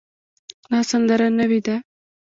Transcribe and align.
دا 0.71 0.79
سندره 0.89 1.27
نوې 1.39 1.59
ده 1.65 1.75